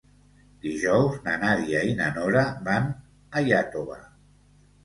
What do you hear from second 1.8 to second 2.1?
i na